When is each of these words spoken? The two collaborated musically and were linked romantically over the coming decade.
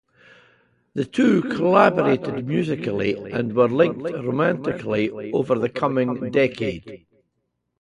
The 0.95 1.05
two 1.05 1.43
collaborated 1.43 2.47
musically 2.47 3.31
and 3.31 3.53
were 3.55 3.69
linked 3.69 4.01
romantically 4.01 5.31
over 5.31 5.53
the 5.53 5.69
coming 5.69 6.31
decade. 6.31 7.05